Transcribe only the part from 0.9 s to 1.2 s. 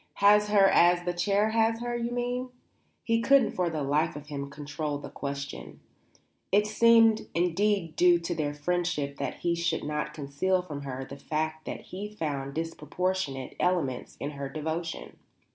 the